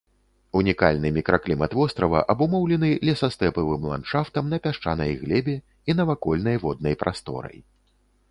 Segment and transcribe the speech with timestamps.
[0.59, 5.55] Унікальны мікраклімат вострава, абумоўлены лесастэпавым ландшафтам на пясчанай глебе
[5.91, 7.57] і навакольнай воднай прасторай.